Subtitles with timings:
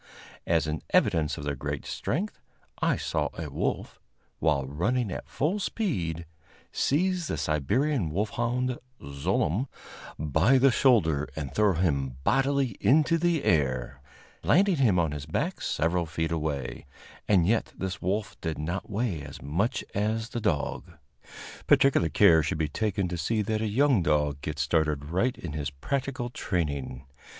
[0.47, 2.39] As an evidence of their great strength,
[2.81, 3.99] I saw a wolf,
[4.39, 6.25] while running at full speed,
[6.71, 9.67] seize the Siberian wolfhound Zlooem
[10.17, 14.01] by the shoulder and throw him bodily into the air,
[14.41, 16.87] landing him on his back several feet away,
[17.27, 20.93] and yet this wolf did not weigh as much as the dog.
[21.67, 25.53] Particular care should be taken to see that a young dog gets started right in
[25.53, 27.05] his practical training.